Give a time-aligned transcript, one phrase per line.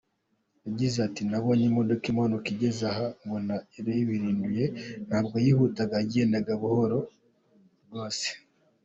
[0.65, 4.65] Yagize ati “Nabonye imodoka imanuka igeze aha mbona iribirinduye,
[5.07, 6.97] ntabwo yihutaga yagendaga gahoro
[7.85, 8.27] rwose.